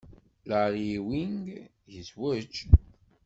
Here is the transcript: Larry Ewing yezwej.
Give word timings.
Larry 0.49 0.85
Ewing 0.95 1.39
yezwej. 1.93 2.47